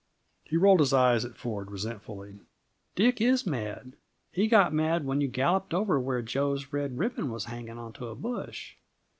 He 0.43 0.57
rolled 0.57 0.79
his 0.79 0.93
eyes 0.93 1.23
at 1.25 1.35
Ford 1.37 1.69
resentfully. 1.69 2.39
"Dick 2.95 3.21
is 3.21 3.45
mad! 3.45 3.93
He 4.31 4.47
got 4.47 4.73
mad 4.73 5.05
when 5.05 5.21
you 5.21 5.27
galloped 5.27 5.75
over 5.75 5.99
where 5.99 6.23
Jo's 6.23 6.73
red 6.73 6.97
ribbon 6.97 7.29
was 7.29 7.45
hanging 7.45 7.77
onto 7.77 8.07
a 8.07 8.15
bush. 8.15 8.77